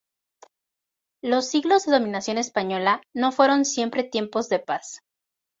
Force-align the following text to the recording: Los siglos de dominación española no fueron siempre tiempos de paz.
Los 1.21 1.47
siglos 1.49 1.85
de 1.85 1.91
dominación 1.91 2.39
española 2.39 3.03
no 3.13 3.31
fueron 3.31 3.65
siempre 3.65 4.03
tiempos 4.03 4.49
de 4.49 4.57
paz. 4.57 5.03